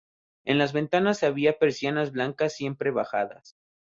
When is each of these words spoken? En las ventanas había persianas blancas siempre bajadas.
En 0.45 0.57
las 0.57 0.73
ventanas 0.73 1.21
había 1.21 1.59
persianas 1.59 2.11
blancas 2.11 2.53
siempre 2.55 2.89
bajadas. 2.89 3.55